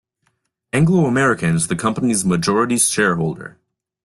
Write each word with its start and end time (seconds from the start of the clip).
Anglo 0.73 1.05
American 1.05 1.53
is 1.55 1.67
the 1.67 1.75
company's 1.75 2.25
majority 2.25 2.77
shareholder. 2.79 3.59